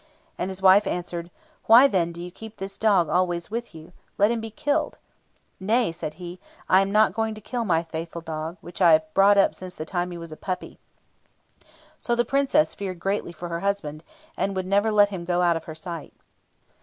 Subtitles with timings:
[0.35, 1.29] And his wife answered,
[1.67, 3.93] "Why, then, do you keep this dog always with you?
[4.17, 4.97] Let him be killed."
[5.59, 9.13] "Nay," said he, "I am not going to kill my faithful dog, which I have
[9.13, 10.79] brought up since the time that he was a puppy."
[11.99, 14.03] So the Princess feared greatly for her husband,
[14.35, 16.13] and would never let him go out of her sight.